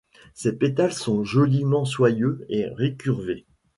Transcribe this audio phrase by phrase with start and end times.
[0.33, 3.45] Ses pétales sont joliment soyeux et récurvés.